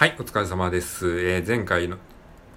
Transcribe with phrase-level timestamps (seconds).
[0.00, 1.20] はい、お疲れ様です。
[1.20, 1.98] えー前回の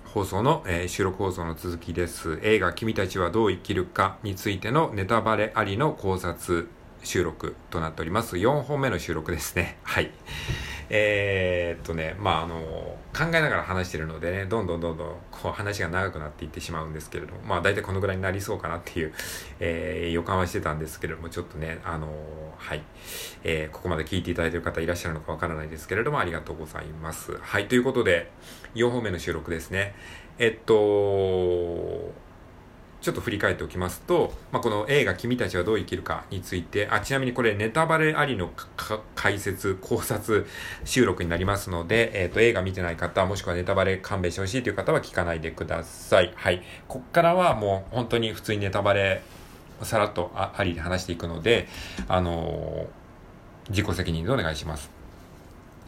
[0.05, 2.39] 放送の、えー収録放送の続きです。
[2.41, 6.69] 映画君たちはどう生きるかについてのネタバレありの考察
[7.03, 8.37] 収録となっております。
[8.37, 9.77] 4本目の収録ですね。
[9.83, 10.11] はい。
[10.89, 19.13] えーっとね、まあ、あの、考えながら話してるのでね、どんどんどんどんこう話が長くなっていってしまうんですけれども、まあ、大体このぐらいになりそうかなっていう、
[19.59, 22.07] えー予感はしてたんですけれども、ちょっとね、あの、
[22.57, 22.81] はい。
[23.43, 27.37] えーここまで聞いていただいてる方いらっしゃるのかわからないですけれども、ありがとうございます。
[27.39, 28.31] はい、ということで、
[28.75, 29.93] 4本目の収録ですね。
[30.39, 32.11] えっと、
[33.03, 38.49] ちょっと振り返っておきますと、まあ、この映画君たちはどう生きるかについて、あ、ちなみにこれネタバレありの
[39.13, 40.47] 解説、考察
[40.85, 46.31] 収録になりますので、えっと、映画見てない方、もしくはネタバレ勘弁してほしいという方は聞かないでください。
[46.35, 46.63] はい。
[46.87, 49.21] こっからはもう本当に普通にネタバレ、
[49.81, 51.67] さらっとありで話していくので、
[52.07, 53.03] あのー
[53.69, 54.89] 自己責任でお願いします。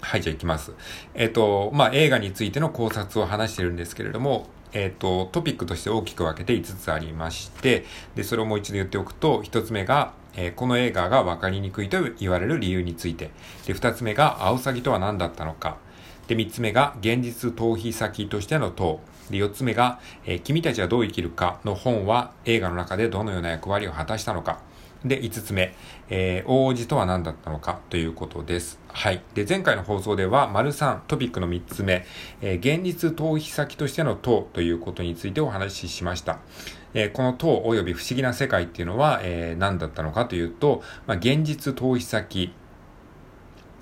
[0.01, 0.71] はい、じゃあ行きます。
[1.13, 13.31] えっ、と、まあ、映画についての考察を話してるんですけれども、えっ、と、トピックとして大きく分けて5つありまして、で、それをもう一度言っておくと、1つ目が、えーこの映画が分かりにくいと言われる理由について、
[13.65, 15.77] で、2つ目が、アオサギとは何だったのか、
[16.27, 18.99] で、3つ目が、現実逃避先としての党。
[19.29, 24.59] で、4つ目が、えー君たちはどう生きるかの本は映画の中でどのような役割を果たしたのか。
[25.05, 25.73] で、5つ目、
[26.09, 28.79] えー王子とは何だったのかということです。
[28.87, 29.21] はい。
[29.35, 32.05] で、前回の放送では、丸3、トピックの3つ目、
[32.41, 36.39] えー現実逃避先としての党ということについてお話ししました。
[36.95, 42.51] えーこの党及び不思議な世界っていうのは、えー何だったのかというと、まあ、現実逃避先、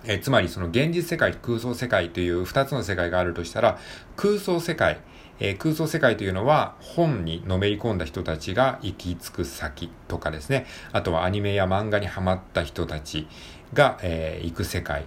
[0.06, 3.80] えつまりその現実世界空想世界という二つの世界があるとしたら、
[4.18, 5.00] 空想世界、
[5.40, 10.66] えー空想世界というのは本にのめり込んだ人たちが行き着く先とかですね。
[10.92, 13.28] あとはアニメや漫画にハマった人たち
[13.74, 15.06] が、えー行く世界。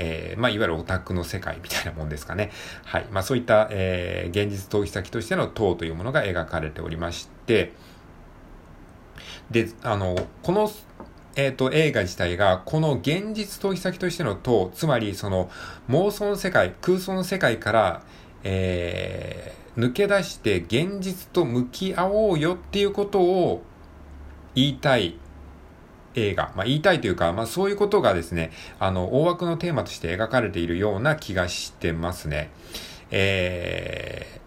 [0.00, 2.52] えーまあ、いわゆるオタクの世界みたいなもんですかね。
[2.84, 3.06] はい。
[3.10, 7.72] まあ、そういった、えー現実逃避先としての塔というものが描かれておりまして、
[9.50, 10.70] で、あの、この、
[11.34, 15.50] えっ、と、映画自体が、この現実逃避先としての塔、つまりその
[15.88, 18.02] 妄想の世界、空想の世界から、
[18.44, 23.62] えー抜け出して現実と向き合おうよっていうことを
[24.54, 25.16] 言いたい
[26.16, 26.52] 映画。
[26.56, 28.50] まあ、言いたいというか、まあ、そういうことがですね、
[28.80, 32.50] あの、大枠のテーマとして描かれているような気がしてますね。
[33.10, 34.37] えー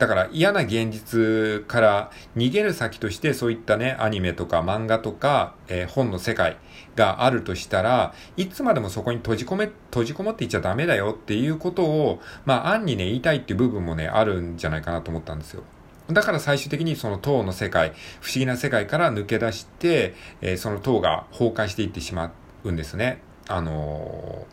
[0.00, 6.56] だから嫌な現実から逃げる先としてそういったね、アニメとか漫画とか、えー本の世界
[6.96, 15.64] があるとしたら、いつまでもそこに閉じ込め、閉じこもっていっちゃダメだよっていうことを、まあ暗にね、言いたいっていう部分もね、あるんじゃないかなと思ったんですよ。
[16.10, 22.32] だから最終的にその塔の世界、不思議な世界から抜け出して、えーその塔が崩壊していってしま
[22.64, 23.20] うんですね。
[23.48, 24.46] あの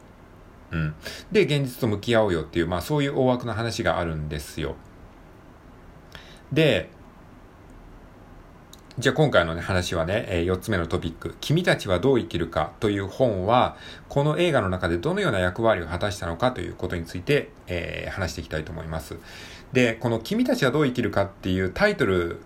[0.71, 0.95] ーうん。
[1.31, 4.75] で、現実と向き合おうよっていう、まあそういう大枠の話があるんですよ。
[6.51, 6.89] で、
[8.99, 13.77] じゃあ今回のね話はね、え4つ目のトピック、君たちはどう生きるかという本は、
[14.09, 19.17] この映画の中でどのような役割を果たしたのかということについて、えー話していきたいと思います。
[19.71, 22.39] で、この君たちはどう生きるかっていうタイトル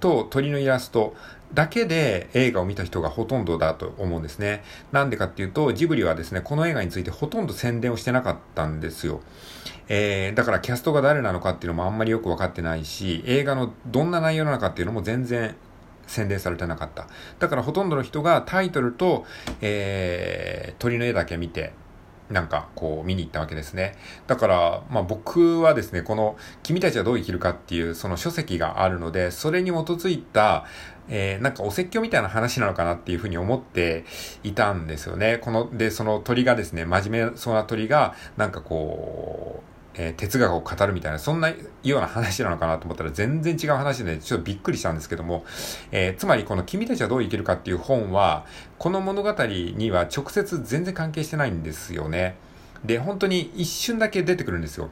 [0.00, 1.14] と鳥のイラスト
[1.54, 4.62] だけで映画を見た人がほとんどだと思うんですね。
[4.92, 9.20] なんでかっていうと、ジブリはですね、この映画についてほとんど宣伝をしてなかったんですよ。
[9.88, 15.54] えー、だからキャストが誰なのかっていうのもあんまりよくわかってないし、映画のどんな内容なのかっていうのも全然
[16.06, 17.06] 宣伝されてなかった。
[17.38, 19.24] だからほとんどの人がタイトルと、
[19.60, 21.72] えー、鳥の絵だけ見て、
[22.30, 23.96] なんかこう見に行ったわけですね。
[24.26, 30.64] だから、まあ僕はですね、この君たちはどう生きるかっていうその書籍があるので、それに基づいた、
[31.08, 34.04] えー、なんかお説教みたいな話なのかなっていうふうに思って
[34.42, 35.38] いたんですよね。
[35.38, 45.44] この、で、その鳥がですね、真面目そうな鳥が、なんかこう、えー哲学を語るみたいな、そんなような話なのかなと思ったら全然違う話で、ちょっとびっくりしたんですけども、
[45.92, 48.46] えーつまりこの君たちはどう生きるかっていう本は、
[48.78, 52.36] この物語には直接全然関係してないんですよね。
[52.84, 54.90] で、本当に一瞬だけ出てくるんですよ。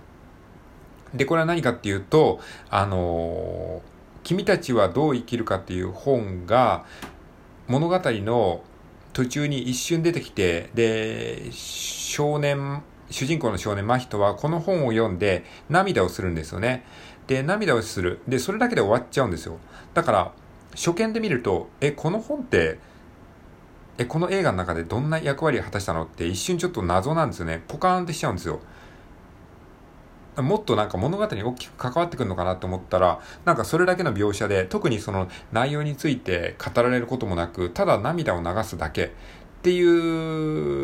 [1.15, 2.41] で、これは何かっていうと、
[2.71, 3.93] あのー
[4.25, 6.85] 君たちはどう生きるかっていう本が、
[7.67, 8.63] 物語の
[9.13, 16.85] 途中に一瞬出てきて、で、少年、主人公の少年真人はこの本を読んで涙をするんですよね。
[17.29, 18.21] で、涙をする。
[18.27, 19.59] で、それだけで終わっちゃうんですよ。
[19.95, 20.33] だから、
[20.75, 22.79] 初見で見ると、え、この本って、
[23.99, 26.05] え、この映画の中でどんな役割を果たしたの？
[26.05, 27.63] って一瞬ちょっと謎なんですよね。
[27.69, 28.61] ポカーンってしちゃうんですよ。
[30.39, 39.13] もっとなんか物語に大きく関わってくるのかなと思ったら、なんかそれだけの描写で、特にその内容について語られることもなく、ただ涙を流すだけ
[39.63, 39.81] ってい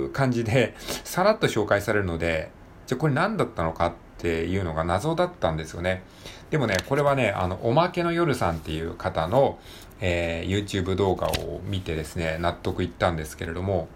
[0.04, 2.52] う感じで、さらっと紹介されるので、
[2.86, 6.04] じゃあこれ何だったのかっていうのが謎だったんですよね。
[6.50, 9.58] でもね、これはね、あの、おまけの夜さんっていう方の、
[10.00, 13.88] えー、YouTube 動画を見てですね、納得いったんですけれども、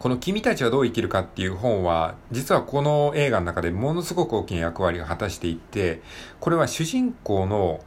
[0.00, 6.02] この君たちはどう生きるかっていう本は、実はこの映画の中でものすごく大きな役割を果たしていて、
[6.40, 7.84] これは主人公の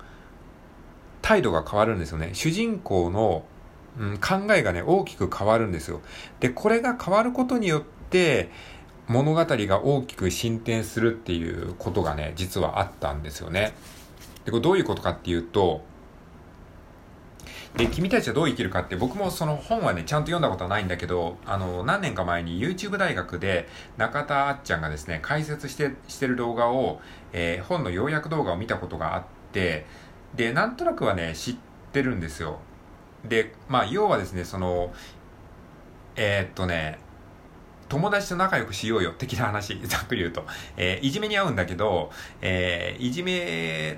[1.22, 2.30] 態度が変わるんですよね。
[2.32, 3.44] 主人公の、
[4.00, 6.02] うん、考えがね、大きく変わるんですよ。
[6.40, 8.50] で、これが変わることによって、
[9.08, 13.74] 物語が大きく進展するっていうことがね、実はあったんですよね。
[14.46, 15.84] で、これどういうことかっていうと、
[17.76, 23.68] で、君たちはどう生きるかって僕もその本はね、ちゃんと読んだことはないんだけど、あの、何年か前に YouTube 大学で
[23.98, 27.02] 中田あっちゃんがですね、解説して、してる動画を、
[27.34, 29.86] えー、本の要約動画を見たことがあって、
[30.36, 31.56] で、なんとなくはね、知っ
[31.92, 32.60] てるんですよ。
[33.28, 34.94] で、まあ、要はですね、その、
[36.16, 37.00] えー、っとね、
[37.90, 40.46] 友達と仲良くしようよ、的な話、 ざっくり言うと。
[40.78, 42.12] えー、いじめに遭うんだけど、
[42.42, 43.98] えー、いじめ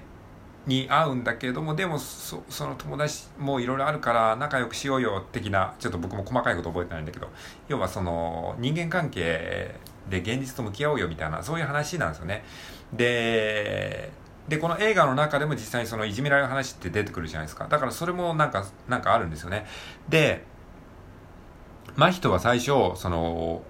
[0.66, 7.30] に会うんだけども、でもそ、その友達もいろいろあるから仲良くしようよ、的な、ちょっと僕も細かいこと覚えてないんだけど、
[7.70, 9.76] 要はその、人間関係
[10.10, 12.44] で現実と向き合おうよみたいな、そういう話なんですよね。
[12.92, 14.12] で、
[14.48, 17.68] で、この映画の中でも実際にそのいじめられる話って出てくるじゃないですか。
[17.68, 19.66] だからそれもなんか、なんかあるんですよね。
[20.10, 20.46] で、
[21.96, 23.64] 真人は最初、その、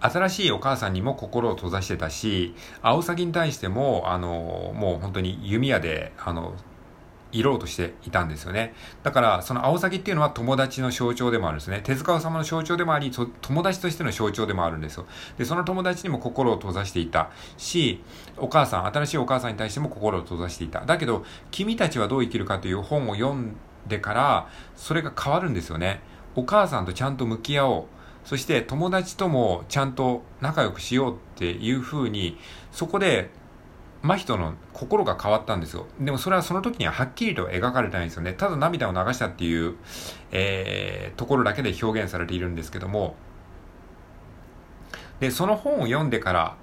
[0.00, 6.54] 新しいお母さんにも心を閉ざしてたし、アオサギに対しても、あの、もう本当に弓矢で、あの、
[7.34, 8.74] いろうとしていたんですよね。
[9.02, 11.80] だから、そのアオサギっていうのは友達の象徴でもあるんですね。
[11.84, 13.10] 手塚治虫の象徴でもあり、
[13.40, 15.06] 友達としての象徴でもあるんですよ。
[15.36, 18.02] で、その友達にも心を閉ざしていたし、
[18.36, 20.86] お母さん、新しいお母さんに対しても心を閉ざしていた。
[20.86, 26.00] だけど、君たちはどう生きるかという本を読んでから、それが変わるんですよね。
[26.36, 27.84] お母さんとちゃんと向き合おう。
[28.24, 32.38] そして友達ともちゃんと仲良くしようっていう風に、
[32.72, 33.30] そこで
[34.04, 35.86] 真人の心が変わったんですよ。
[35.98, 38.34] でもそれはその時にははっきりと描かれてないんですよね。
[38.34, 39.76] ただ涙を流したっていう、
[40.30, 43.16] えー、ところだけで表現されているんですけども、
[45.20, 46.56] で、その本を読んでから、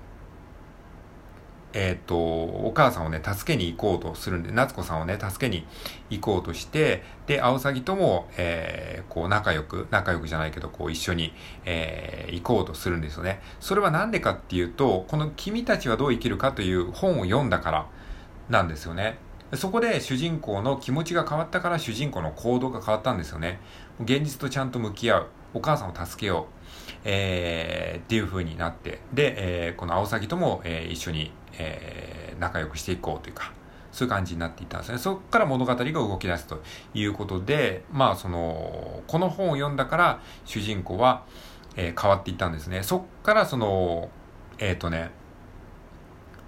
[1.74, 5.66] えっ、と、お母さんをね、助けに行こうとするんで、夏子さんをね、助けに
[6.10, 11.34] 行こうとして、で、アオサギとも、えー、こう、仲良く、仲良くじゃないけど、こう、一緒に、
[11.66, 13.42] えー、行こうとするんですよね。
[13.60, 17.88] それはなんでかっていうと、この君たちはどう生きるかという本を読んだから
[18.50, 19.18] なんですよね。
[19.54, 23.60] そこで主人公の気持ちが変わったから主人公の行動が変わったんですよね。
[24.00, 25.28] 現実とちゃんと向き合う。
[25.54, 26.61] お母さんを助けよう。
[27.04, 33.52] えー、っていう風になって、で、えー、このアオサギとも、えー、一緒に、えー、仲良くしていこうというか、
[33.92, 34.98] そういう感じになっていたんですね。
[34.98, 36.62] そこから物語が動き出すと
[36.94, 41.26] いうことで、まあその、この本を読んだから主人公は、
[41.76, 42.84] えー、変わっていったんですね。
[42.84, 44.10] そっからその、
[44.60, 45.12] えっ、ー、とね、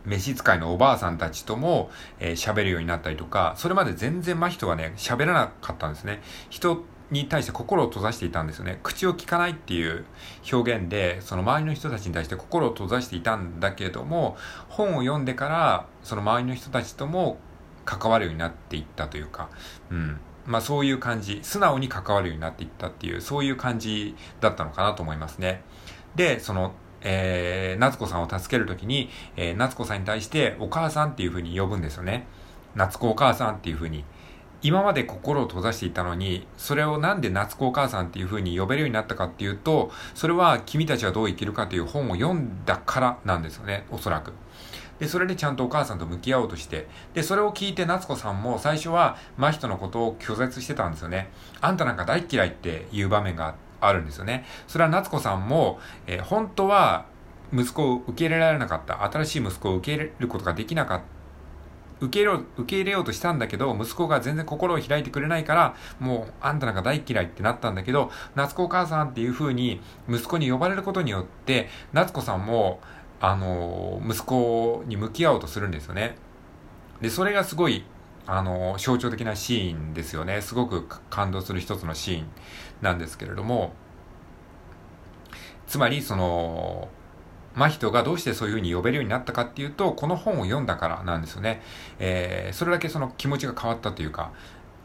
[0.06, 1.90] 召使いのおばあさんたちとも
[2.20, 6.22] 喋、えー、るようになったりとか、それまで全然真人はね、喋らなかったんですね。
[6.50, 8.80] 人に対して心を閉ざしていたんですよね。
[8.84, 10.06] 口を聞かないっていう
[10.52, 14.38] 表現で、その周りの人たちに対して心を閉ざしていたんだけれども、
[14.70, 17.38] 本を読んでから、その周りの人たちとも
[17.86, 19.50] 関わるようになっていったというか、
[19.92, 20.20] うん。
[20.46, 25.62] まあそういう感じ、素直に関わるようになっていったっていう、そういう感じだったのかなと思いますね。
[26.16, 32.26] で、その、えー、夏子さんを助けるときに、えー、夏子さんに対してお母さんっていう風に呼ぶんですよね。
[32.76, 34.04] 夏子お母さんっていう風に
[34.64, 44.32] 今まで心を閉ざしていたのに、それをなんで夏子お母さんっていう風に呼べるようになったかっていうと、それは君たちはどう生きるかという本を読んだからなんですよね、おそらく。
[45.00, 51.30] で、それでちゃんとお母さんと向き合おうとして、で、それを聞いて夏子さんも最初は真人のことを拒絶してたんですよね。
[51.60, 54.46] あんたなんか大嫌いっていう場面があるんですよね。
[54.68, 57.06] それは夏子さんも、えー、本当は
[57.52, 61.06] 息子を受け入れられなかった、新しい息子を受け入れることができなかった、
[62.04, 72.82] 受け入れよう、受け入れようとしたんだけど、息子が全然心を開いてくれないから、もう、あんたなんか大嫌いってなったんだけど、夏子お母さんっていう風に、息子に呼ばれることによって、夏子さんも、
[73.22, 76.18] あの、息子に向き合おうとするんですよね。
[77.02, 77.86] で、それがすごい、
[78.26, 80.42] あの、象徴的なシーンですよね。
[80.42, 82.26] すごく感動する一つのシーン
[82.82, 83.74] なんですけれども、
[85.68, 86.90] つまり、その、
[87.56, 91.62] 真人がどうしてそういうふうに呼べるようになったかっていうと、この本を読んだからなんですよね。
[92.00, 94.32] えー、それだけその気持ちが変わったというか、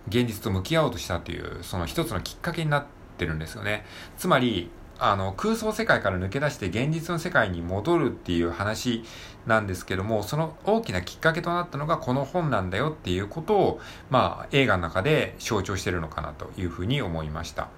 [0.09, 2.85] 現実と向き合おうとしたという、その一つのきっかけになっ
[3.17, 3.85] てるんですよね。
[4.17, 4.71] つまり、
[5.01, 9.05] あの、空想世界から抜け出して現実の世界に戻るっていう話
[9.47, 17.69] なんですけども、その大きなきっかけとなったのがこの本なんだよっていうことを、まあ、映画の中で象徴してるのかなというふうに思いました。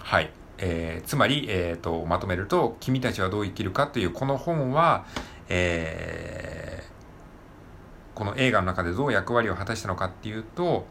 [0.00, 0.30] はい。
[0.58, 5.04] えー、つまり、えーと、まとめると「君たちはどう生きるか」というこの本は、
[5.48, 10.86] えー、この映画の中でどう役割を果たしたのかっていうと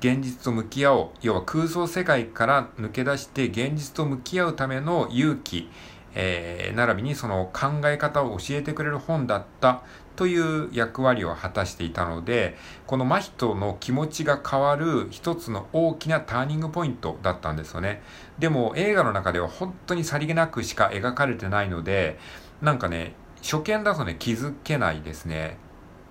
[0.00, 5.70] 現実と向き合おう要は空想世界から抜け出して現実と向き合うための勇気、
[6.14, 9.82] えー、並びにその考え方を教えてくれる本だった。
[10.16, 18.02] という役割を果たしていたのでこの真人の気持ちが変わる一つの大きなターニングポイントだったんですよね
[18.38, 22.18] でも映画の中では本当にさりげなくしか描かれてないので
[22.60, 25.56] なんかね初見だとね気づけないですね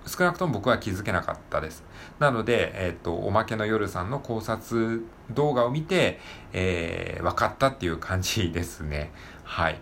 [0.06, 1.84] 少なくとも僕は気づけなかったです。
[2.18, 6.18] なので、えっ、ー、と、おまけの夜さんの考察動画を見て、
[6.52, 9.12] えー、分かったっていう感じですね。
[9.44, 9.78] はい。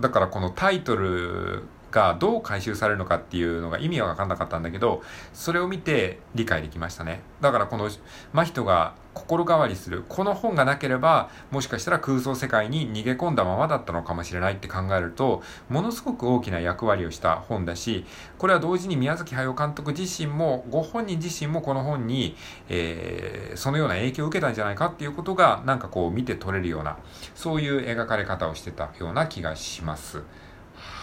[0.00, 5.02] だからこのタイトルがどう回収されるのかっていうのが意味は分かんなかったんだけど、
[5.32, 7.20] それを見て理解できましたね。
[7.40, 7.88] だからこの
[8.32, 10.04] 真人が心変わりする。
[10.08, 18.04] この本がなければ、もしかしたら空想世界に逃げ込んだままだったのかもしれないって考えると、ものすごく大きな役割をした本だし、
[18.38, 22.36] これは同時に宮崎駿監督自身も、ご本人自身もこの本に、
[22.68, 26.96] えー、そのような影響を受けたんじゃないかっていうことが、なんかこう見て取れるような、
[27.34, 30.22] そういう描かれ方をしてたような気がします。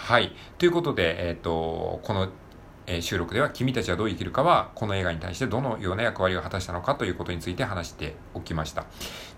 [0.05, 0.33] はい。
[0.59, 2.29] ということで、えっ、ー、と、この、
[2.85, 8.85] えー、収録では君たちはどう生きるかはこの映画に対してどのような役割を果たしたのかということについて話しておきました。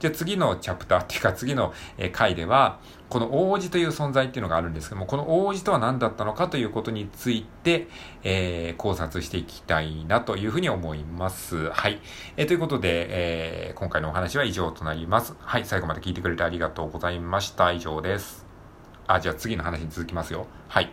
[0.02, 7.88] じゃあ次のチャプター っていうか次の、えー、回ではこの王子という存在っていうのがあるんですけどもこの王子とは何だったのかということについて、
[8.26, 11.70] えー、考察していきたいなというふうに思います。
[11.70, 12.02] はい。
[12.36, 15.34] えー、ということで、えー、今回のお話は以上となります。
[15.40, 15.64] はい。
[15.64, 17.72] 最後まで聞いてくれてありがとうございました。
[17.72, 18.47] 以上です。
[19.08, 20.48] あ、じゃあ次の話に続きますよ。
[20.68, 20.92] はい。